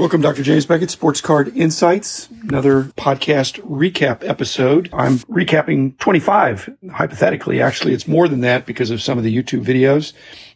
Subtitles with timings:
[0.00, 0.42] Welcome, Dr.
[0.42, 4.88] James Beckett, Sports Card Insights, another podcast recap episode.
[4.94, 7.60] I'm recapping 25, hypothetically.
[7.60, 10.14] Actually, it's more than that because of some of the YouTube videos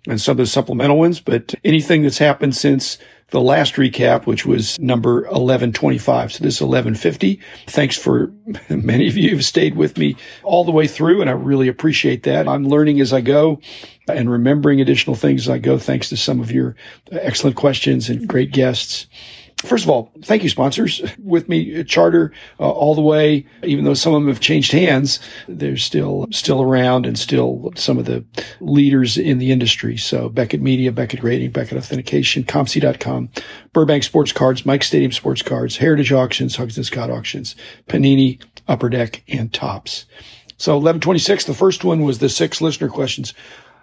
[0.08, 2.96] and some of the supplemental ones, but anything that's happened since
[3.34, 6.34] the last recap, which was number 1125.
[6.34, 7.40] So this is 1150.
[7.66, 8.32] Thanks for
[8.68, 12.22] many of you who've stayed with me all the way through, and I really appreciate
[12.22, 12.46] that.
[12.46, 13.60] I'm learning as I go
[14.06, 16.76] and remembering additional things as I go, thanks to some of your
[17.10, 19.08] excellent questions and great guests.
[19.64, 21.02] First of all, thank you, sponsors.
[21.18, 23.46] With me, Charter, uh, all the way.
[23.62, 27.98] Even though some of them have changed hands, they're still still around and still some
[27.98, 28.24] of the
[28.60, 29.96] leaders in the industry.
[29.96, 33.30] So Beckett Media, Beckett Rating, Beckett Authentication, ComC.com,
[33.72, 37.56] Burbank Sports Cards, Mike Stadium Sports Cards, Heritage Auctions, Huggins and Scott Auctions,
[37.88, 40.04] Panini, Upper Deck, and Topps.
[40.56, 43.34] So 1126, the first one was the six listener questions.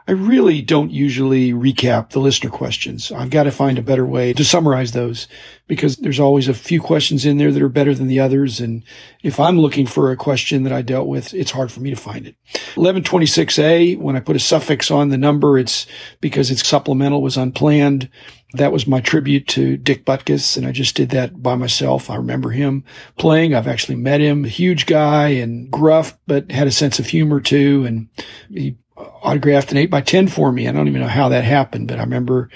[0.07, 3.11] I really don't usually recap the listener questions.
[3.11, 5.27] I've got to find a better way to summarize those
[5.67, 8.59] because there's always a few questions in there that are better than the others.
[8.59, 8.83] And
[9.21, 11.95] if I'm looking for a question that I dealt with, it's hard for me to
[11.95, 12.35] find it.
[12.75, 15.85] 1126A, when I put a suffix on the number, it's
[16.19, 18.09] because it's supplemental was unplanned.
[18.53, 22.09] That was my tribute to Dick Butkus, and I just did that by myself.
[22.09, 22.83] I remember him
[23.17, 23.53] playing.
[23.53, 27.39] I've actually met him, a huge guy and gruff, but had a sense of humor
[27.39, 27.85] too.
[27.85, 28.09] And
[28.49, 28.75] he
[29.21, 30.67] autographed an 8 by 10 for me.
[30.67, 32.49] I don't even know how that happened, but I remember,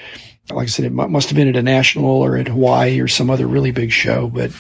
[0.50, 3.30] like I said, it must have been at a national or at Hawaii or some
[3.30, 4.28] other really big show.
[4.28, 4.52] But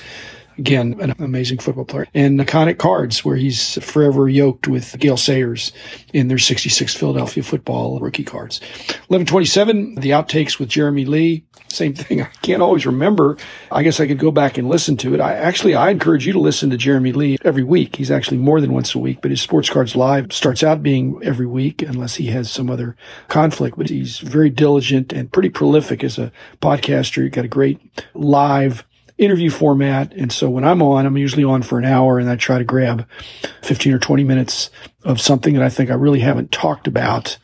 [0.57, 2.07] again, an amazing football player.
[2.13, 5.71] And Iconic Cards, where he's forever yoked with Gale Sayers
[6.13, 8.59] in their 66 Philadelphia football rookie cards.
[9.07, 11.43] 1127, the outtakes with Jeremy Lee.
[11.67, 12.21] Same thing.
[12.21, 13.37] I can't always remember.
[13.71, 15.19] I guess I could go back and listen to it.
[15.19, 17.97] I actually, I encourage you to listen to Jeremy Lee every week.
[17.97, 21.19] He's actually more than once a week, but his Sports Cards Live starts out being
[21.23, 22.95] every week unless he has some other
[23.27, 23.77] conflict.
[23.77, 27.23] But he's very diligent and pretty prolific as a podcaster.
[27.23, 27.79] He's got a great
[28.13, 28.85] live
[29.17, 30.13] interview format.
[30.13, 32.63] And so when I'm on, I'm usually on for an hour and I try to
[32.63, 33.07] grab
[33.61, 34.69] 15 or 20 minutes
[35.03, 37.37] of something that I think I really haven't talked about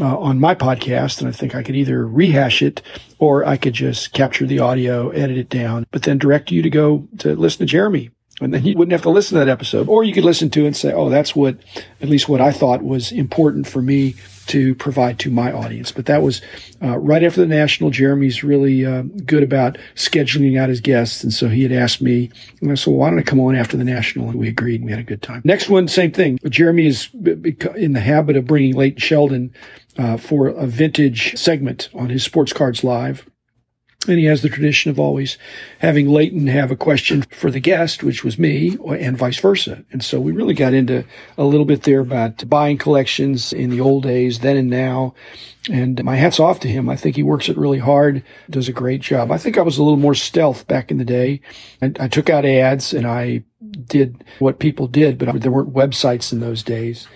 [0.00, 1.20] uh, on my podcast.
[1.20, 2.82] And I think I could either rehash it
[3.18, 6.70] or I could just capture the audio, edit it down, but then direct you to
[6.70, 8.10] go to listen to Jeremy.
[8.40, 9.88] And then you wouldn't have to listen to that episode.
[9.88, 11.56] Or you could listen to it and say, oh, that's what,
[12.00, 15.92] at least what I thought was important for me to provide to my audience.
[15.92, 16.42] But that was
[16.82, 17.90] uh, right after the national.
[17.90, 22.30] Jeremy's really uh, good about scheduling out his guests, and so he had asked me,
[22.60, 24.80] and I said, well, "Why don't I come on after the national?" And we agreed,
[24.80, 25.42] and we had a good time.
[25.44, 26.38] Next one, same thing.
[26.48, 29.54] Jeremy is in the habit of bringing Leighton Sheldon
[29.96, 33.26] uh, for a vintage segment on his Sports Cards Live.
[34.08, 35.38] And he has the tradition of always
[35.78, 39.84] having Leighton have a question for the guest, which was me, and vice versa.
[39.92, 41.04] And so we really got into
[41.38, 45.14] a little bit there about buying collections in the old days, then and now.
[45.70, 46.88] And my hat's off to him.
[46.88, 49.30] I think he works it really hard, does a great job.
[49.30, 51.40] I think I was a little more stealth back in the day.
[51.80, 53.44] I, I took out ads and I
[53.86, 57.08] did what people did, but there weren't websites in those days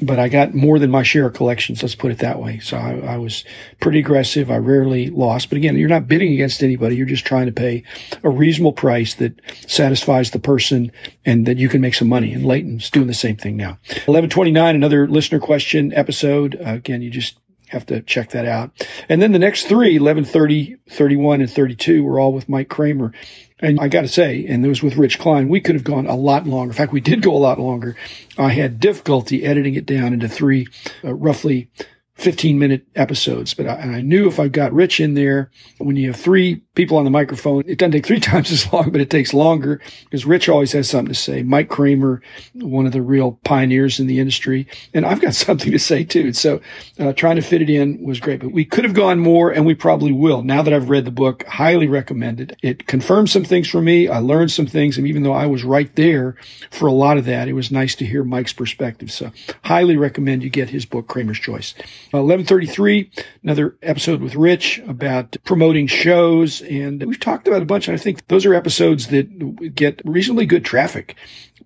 [0.00, 1.82] but I got more than my share of collections.
[1.82, 2.58] Let's put it that way.
[2.58, 3.44] So I, I, was
[3.80, 4.50] pretty aggressive.
[4.50, 6.96] I rarely lost, but again, you're not bidding against anybody.
[6.96, 7.84] You're just trying to pay
[8.22, 10.90] a reasonable price that satisfies the person
[11.24, 12.32] and that you can make some money.
[12.32, 13.78] And Leighton's doing the same thing now.
[14.06, 16.60] 1129, another listener question episode.
[16.60, 17.38] Uh, again, you just
[17.68, 18.86] have to check that out.
[19.08, 23.12] And then the next three, 11, 30, 31, and 32 were all with Mike Cramer.
[23.60, 26.06] And I got to say, and it was with Rich Klein, we could have gone
[26.06, 26.72] a lot longer.
[26.72, 27.96] In fact, we did go a lot longer.
[28.36, 30.66] I had difficulty editing it down into three,
[31.04, 31.68] uh, roughly
[32.16, 33.54] 15 minute episodes.
[33.54, 36.56] But I, and I knew if I got Rich in there, when you have three
[36.74, 39.80] people on the microphone, it doesn't take three times as long, but it takes longer
[40.04, 41.42] because Rich always has something to say.
[41.42, 42.22] Mike Cramer,
[42.54, 44.66] one of the real pioneers in the industry.
[44.92, 46.32] And I've got something to say too.
[46.32, 46.60] So
[46.98, 49.66] uh, trying to fit it in was great, but we could have gone more and
[49.66, 50.42] we probably will.
[50.42, 52.56] Now that I've read the book, highly recommend it.
[52.62, 54.08] It confirmed some things for me.
[54.08, 54.98] I learned some things.
[54.98, 56.36] And even though I was right there
[56.70, 59.10] for a lot of that, it was nice to hear Mike's perspective.
[59.10, 59.32] So
[59.64, 61.74] highly recommend you get his book, Cramer's Choice.
[62.12, 63.10] Uh, 1133,
[63.42, 66.60] another episode with Rich about promoting shows.
[66.62, 67.88] And we've talked about a bunch.
[67.88, 71.16] And I think those are episodes that get reasonably good traffic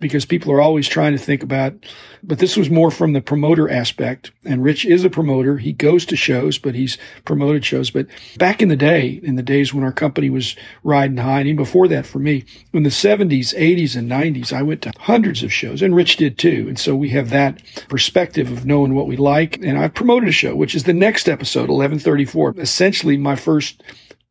[0.00, 1.74] because people are always trying to think about,
[2.22, 4.30] but this was more from the promoter aspect.
[4.44, 5.58] And Rich is a promoter.
[5.58, 7.90] He goes to shows, but he's promoted shows.
[7.90, 8.06] But
[8.36, 11.56] back in the day, in the days when our company was riding high, and even
[11.56, 15.52] before that for me, in the 70s, 80s, and 90s, I went to hundreds of
[15.52, 16.66] shows and Rich did too.
[16.68, 19.58] And so we have that perspective of knowing what we like.
[19.62, 23.82] And I've promoted a show, which is the next episode, 1134, essentially my first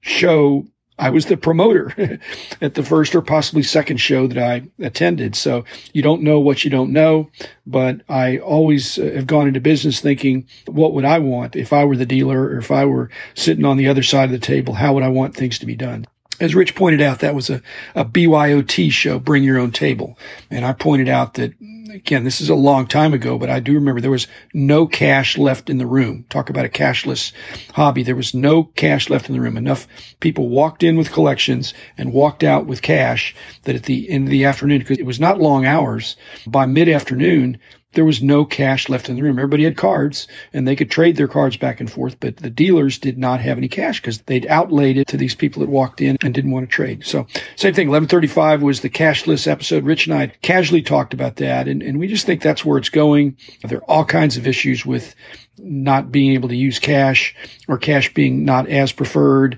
[0.02, 0.66] show
[1.00, 2.20] I was the promoter
[2.62, 5.36] at the first or possibly second show that I attended.
[5.36, 7.30] So you don't know what you don't know,
[7.66, 11.86] but I always uh, have gone into business thinking, what would I want if I
[11.86, 14.74] were the dealer or if I were sitting on the other side of the table?
[14.74, 16.08] How would I want things to be done?
[16.40, 17.62] As Rich pointed out, that was a,
[17.96, 20.20] a BYOT show, Bring Your Own Table.
[20.52, 21.54] And I pointed out that,
[21.98, 25.38] again, this is a long time ago, but I do remember there was no cash
[25.38, 26.26] left in the room.
[26.30, 27.34] Talk about a cashless
[27.74, 28.04] hobby.
[28.04, 29.58] There was no cash left in the room.
[29.58, 29.88] Enough
[30.20, 34.32] people walked in with collections and walked out with cash that at the end of
[34.32, 36.16] the afternoon, because it was not long hours,
[36.46, 37.60] by mid afternoon,
[37.98, 39.40] there was no cash left in the room.
[39.40, 43.00] Everybody had cards and they could trade their cards back and forth, but the dealers
[43.00, 46.16] did not have any cash because they'd outlaid it to these people that walked in
[46.22, 47.04] and didn't want to trade.
[47.04, 47.88] So same thing.
[47.88, 49.84] 1135 was the cashless episode.
[49.84, 51.68] Rich and I casually talked about that.
[51.68, 53.36] And, and we just think that's where it's going.
[53.64, 55.16] There are all kinds of issues with
[55.58, 57.36] not being able to use cash
[57.68, 59.58] or cash being not as preferred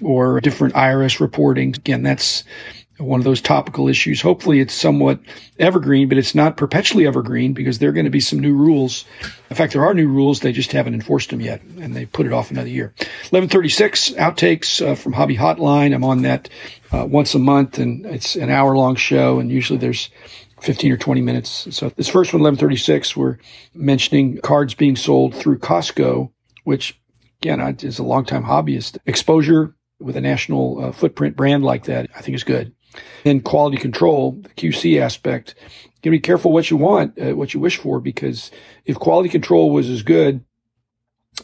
[0.00, 1.74] or different IRS reporting.
[1.74, 2.44] Again, that's,
[3.00, 4.20] one of those topical issues.
[4.20, 5.20] Hopefully it's somewhat
[5.58, 9.04] evergreen, but it's not perpetually evergreen because there are going to be some new rules.
[9.48, 10.40] In fact, there are new rules.
[10.40, 12.92] They just haven't enforced them yet and they put it off another year.
[13.30, 15.94] 1136 outtakes uh, from Hobby Hotline.
[15.94, 16.48] I'm on that
[16.92, 20.10] uh, once a month and it's an hour long show and usually there's
[20.60, 21.68] 15 or 20 minutes.
[21.74, 23.38] So this first one, 1136, we're
[23.74, 26.30] mentioning cards being sold through Costco,
[26.64, 27.00] which
[27.42, 28.98] again, is a longtime hobbyist.
[29.06, 32.74] Exposure with a national uh, footprint brand like that, I think is good.
[33.24, 37.54] And quality control, the QC aspect, you gotta be careful what you want, uh, what
[37.54, 38.50] you wish for, because
[38.84, 40.44] if quality control was as good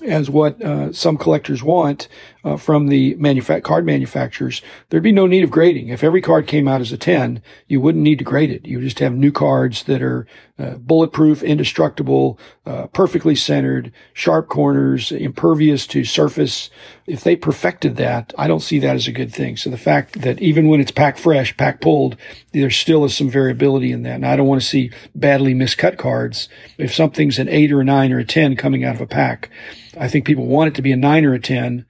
[0.03, 2.09] as what uh, some collectors want
[2.45, 3.15] uh, from the
[3.63, 5.89] card manufacturers, there'd be no need of grading.
[5.89, 8.67] If every card came out as a 10, you wouldn't need to grade it.
[8.67, 10.27] You just have new cards that are
[10.59, 16.71] uh, bulletproof, indestructible, uh, perfectly centered, sharp corners, impervious to surface.
[17.07, 19.57] If they perfected that, I don't see that as a good thing.
[19.57, 22.17] So the fact that even when it's pack fresh, pack pulled,
[22.53, 24.15] there still is some variability in that.
[24.15, 26.49] And I don't want to see badly miscut cards.
[26.79, 29.51] If something's an eight or a nine or a 10 coming out of a pack,
[29.99, 31.87] I think people want it to be a nine or a 10,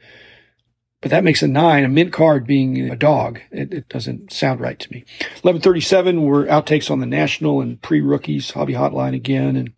[1.00, 3.40] but that makes a nine, a mint card being a dog.
[3.50, 5.04] It, it doesn't sound right to me.
[5.42, 9.56] 1137 were outtakes on the national and pre-rookies, hobby hotline again.
[9.56, 9.72] And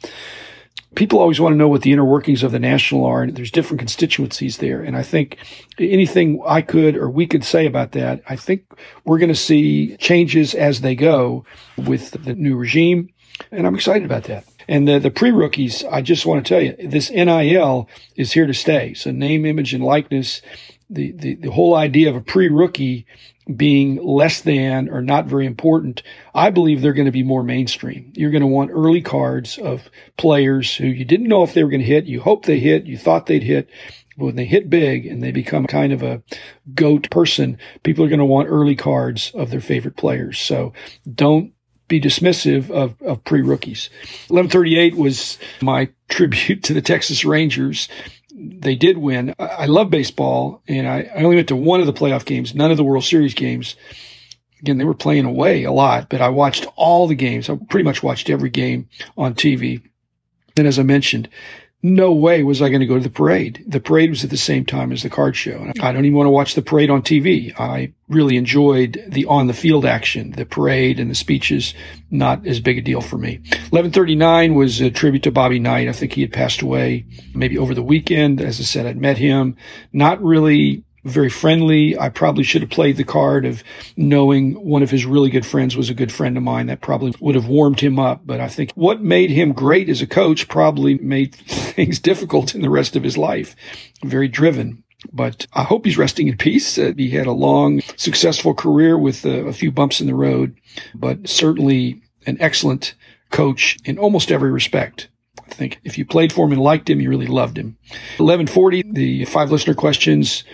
[0.95, 3.23] people always want to know what the inner workings of the national are.
[3.23, 4.81] And there's different constituencies there.
[4.81, 5.39] And I think
[5.79, 8.65] anything I could or we could say about that, I think
[9.05, 11.45] we're going to see changes as they go
[11.77, 13.11] with the new regime.
[13.51, 14.45] And I'm excited about that.
[14.69, 18.55] And the, the pre-rookies, I just want to tell you, this NIL is here to
[18.55, 18.93] stay.
[18.95, 20.43] So name, image, and likeness,
[20.91, 23.07] the, the, the whole idea of a pre-rookie
[23.57, 26.03] being less than or not very important,
[26.35, 28.13] I believe they're going to be more mainstream.
[28.15, 29.89] You're going to want early cards of
[30.19, 32.05] players who you didn't know if they were going to hit.
[32.05, 32.85] You hope they hit.
[32.85, 33.71] You thought they'd hit.
[34.19, 36.23] But when they hit big and they become kind of a
[36.75, 40.39] goat person, people are going to want early cards of their favorite players.
[40.39, 40.75] So
[41.11, 41.53] don't
[41.89, 43.91] be dismissive of, of pre-rookies.
[44.29, 47.89] 1138 was my tribute to the Texas Rangers.
[48.35, 49.35] They did win.
[49.39, 52.55] I, I love baseball and I, I only went to one of the playoff games,
[52.55, 53.75] none of the World Series games.
[54.61, 57.49] Again, they were playing away a lot, but I watched all the games.
[57.49, 59.83] I pretty much watched every game on TV.
[60.57, 61.29] And as I mentioned,
[61.83, 63.65] no way was I going to go to the parade.
[63.67, 65.59] The parade was at the same time as the card show.
[65.59, 67.59] And I don't even want to watch the parade on TV.
[67.59, 71.75] I really enjoyed the on the field action, the parade and the speeches.
[72.11, 73.39] Not as big a deal for me.
[73.71, 75.89] 1139 was a tribute to Bobby Knight.
[75.89, 78.41] I think he had passed away maybe over the weekend.
[78.41, 79.57] As I said, I'd met him.
[79.93, 81.99] Not really very friendly.
[81.99, 83.63] I probably should have played the card of
[83.97, 86.67] knowing one of his really good friends was a good friend of mine.
[86.67, 88.23] That probably would have warmed him up.
[88.25, 92.63] But I think what made him great as a coach probably made things difficult in
[92.63, 93.55] the rest of his life.
[94.05, 94.85] Very driven.
[95.13, 96.77] But I hope he's resting in peace.
[96.77, 100.57] Uh, he had a long, successful career with uh, a few bumps in the road,
[100.95, 102.95] but certainly an excellent
[103.31, 105.09] coach in almost every respect.
[105.51, 107.77] I think if you played for him and liked him, you really loved him.
[108.19, 110.45] 1140, the five listener questions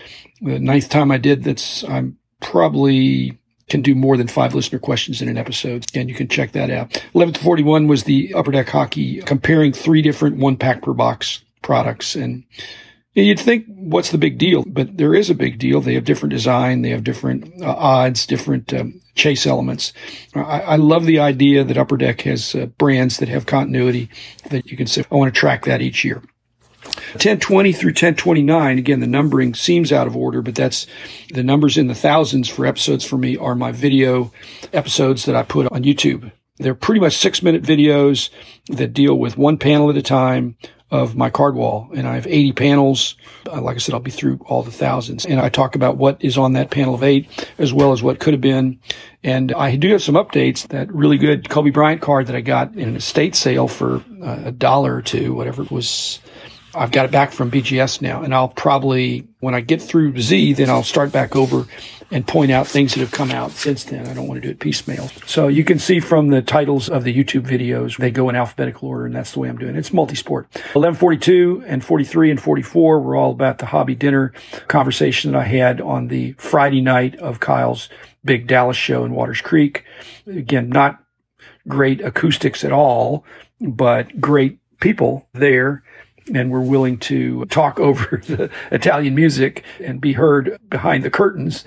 [0.40, 3.38] the ninth time I did that's I'm probably
[3.68, 5.86] can do more than five listener questions in an episode.
[5.94, 6.92] And you can check that out.
[7.12, 12.14] 1141 was the Upper Deck Hockey comparing three different one pack per box products.
[12.14, 12.44] And
[13.14, 14.64] you'd think, what's the big deal?
[14.66, 15.80] But there is a big deal.
[15.80, 16.82] They have different design.
[16.82, 19.92] They have different uh, odds, different um, chase elements.
[20.34, 24.10] I, I, love the idea that Upper Deck has uh, brands that have continuity
[24.50, 26.22] that you can say, I want to track that each year.
[27.14, 30.86] 1020 through 1029, again, the numbering seems out of order, but that's
[31.32, 34.32] the numbers in the thousands for episodes for me are my video
[34.72, 36.30] episodes that I put on YouTube.
[36.58, 38.30] They're pretty much six minute videos
[38.68, 40.56] that deal with one panel at a time
[40.90, 41.90] of my card wall.
[41.94, 43.16] And I have 80 panels.
[43.50, 45.26] Uh, like I said, I'll be through all the thousands.
[45.26, 48.20] And I talk about what is on that panel of eight, as well as what
[48.20, 48.78] could have been.
[49.24, 50.68] And I do have some updates.
[50.68, 54.42] That really good Kobe Bryant card that I got in an estate sale for uh,
[54.44, 56.20] a dollar or two, whatever it was
[56.74, 60.54] I've got it back from BGS now, and I'll probably, when I get through Z,
[60.54, 61.66] then I'll start back over
[62.10, 64.06] and point out things that have come out since then.
[64.06, 65.08] I don't want to do it piecemeal.
[65.26, 68.88] So you can see from the titles of the YouTube videos, they go in alphabetical
[68.88, 69.78] order, and that's the way I'm doing it.
[69.78, 70.48] It's multi-sport.
[70.52, 74.32] 1142 and 43 and 44 were all about the hobby dinner
[74.68, 77.88] conversation that I had on the Friday night of Kyle's
[78.24, 79.84] big Dallas show in Watters Creek.
[80.26, 81.02] Again, not
[81.68, 83.24] great acoustics at all,
[83.60, 85.82] but great people there
[86.32, 91.64] and were willing to talk over the Italian music and be heard behind the curtains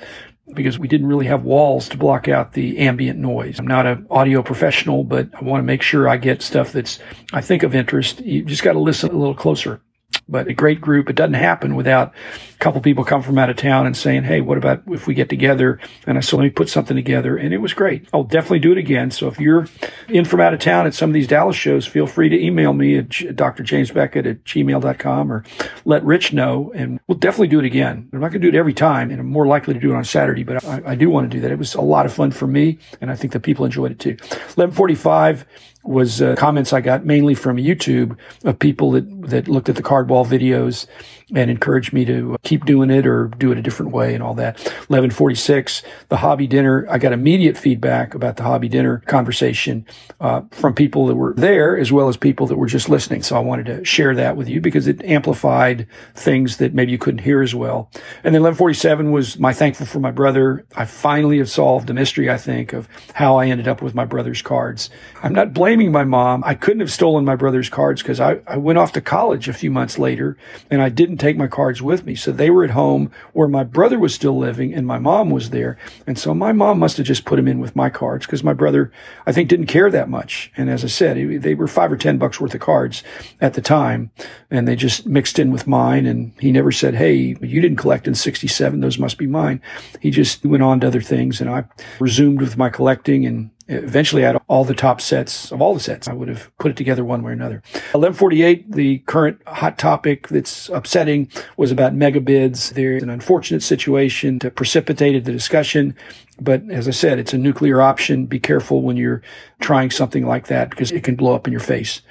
[0.53, 3.59] because we didn't really have walls to block out the ambient noise.
[3.59, 6.99] I'm not an audio professional, but I want to make sure I get stuff that's,
[7.33, 8.21] I think, of interest.
[8.21, 9.81] You just got to listen a little closer
[10.29, 11.09] but a great group.
[11.09, 12.13] It doesn't happen without
[12.53, 15.13] a couple people come from out of town and saying, Hey, what about if we
[15.13, 15.79] get together?
[16.05, 17.37] And I said, let me put something together.
[17.37, 18.07] And it was great.
[18.13, 19.11] I'll definitely do it again.
[19.11, 19.67] So if you're
[20.09, 22.73] in from out of town at some of these Dallas shows, feel free to email
[22.73, 25.43] me at drjamesbeckett at gmail.com or
[25.85, 26.71] let Rich know.
[26.75, 28.09] And we'll definitely do it again.
[28.11, 29.95] I'm not going to do it every time and I'm more likely to do it
[29.95, 31.51] on Saturday, but I, I do want to do that.
[31.51, 32.79] It was a lot of fun for me.
[33.01, 34.17] And I think the people enjoyed it too.
[34.55, 35.45] 1145
[35.87, 39.81] was uh, comments I got mainly from YouTube of people that, that looked at the
[40.17, 40.87] card wall videos
[41.35, 44.33] and encouraged me to keep doing it or do it a different way and all
[44.35, 44.57] that.
[44.87, 46.85] 1146, the hobby dinner.
[46.89, 49.85] I got immediate feedback about the hobby dinner conversation
[50.21, 53.23] uh, from people that were there as well as people that were just listening.
[53.23, 56.97] So I wanted to share that with you because it amplified things that maybe you
[56.97, 57.89] couldn't hear as well.
[58.23, 60.65] And then 1147 was my thankful for my brother.
[60.75, 64.05] I finally have solved the mystery, I think, of how I ended up with my
[64.05, 64.89] brother's cards.
[65.23, 66.43] I'm not blaming my mom.
[66.45, 69.53] I couldn't have stolen my brother's cards because I, I went off to college a
[69.53, 70.37] few months later
[70.71, 72.15] and I didn't take my cards with me.
[72.15, 75.49] So they were at home where my brother was still living and my mom was
[75.49, 75.77] there.
[76.05, 78.53] And so my mom must have just put them in with my cards because my
[78.53, 78.91] brother,
[79.25, 80.51] I think, didn't care that much.
[80.57, 83.03] And as I said, they were five or 10 bucks worth of cards
[83.41, 84.11] at the time
[84.49, 86.05] and they just mixed in with mine.
[86.05, 88.79] And he never said, Hey, you didn't collect in 67.
[88.79, 89.61] Those must be mine.
[90.01, 91.65] He just went on to other things and I
[91.99, 95.79] resumed with my collecting and eventually I had all the top sets of all the
[95.79, 96.07] sets.
[96.07, 97.61] I would have put it together one way or another.
[97.93, 102.73] 1148, the current hot topic that's upsetting was about megabids.
[102.73, 105.95] There's an unfortunate situation that precipitated the discussion.
[106.39, 108.25] But as I said, it's a nuclear option.
[108.25, 109.21] Be careful when you're
[109.59, 112.01] trying something like that because it can blow up in your face.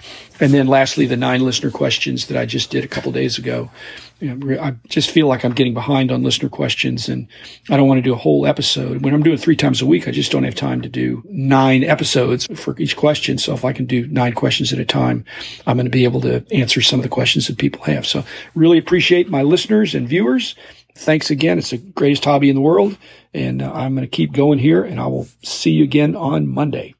[0.41, 3.71] And then lastly, the nine listener questions that I just did a couple days ago.
[4.21, 7.29] I just feel like I'm getting behind on listener questions and
[7.69, 9.03] I don't want to do a whole episode.
[9.03, 11.85] When I'm doing three times a week, I just don't have time to do nine
[11.85, 13.37] episodes for each question.
[13.37, 15.25] So if I can do nine questions at a time,
[15.67, 18.07] I'm going to be able to answer some of the questions that people have.
[18.07, 20.55] So really appreciate my listeners and viewers
[20.97, 21.59] thanks again.
[21.59, 22.99] It's the greatest hobby in the world.
[23.33, 26.49] And uh, I'm going to keep going here and I will see you again on
[26.49, 26.96] Monday.